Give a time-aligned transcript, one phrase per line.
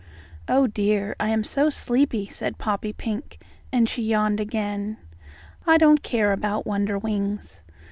[0.47, 1.15] "]"Oh dear!
[1.19, 3.37] I am so sleepy," said Poppypink,
[3.71, 4.97] and she yawned again.
[5.67, 7.61] "I don't care about Wonderwings."